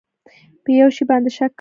[0.63, 1.49] په یو شي باندې شک کول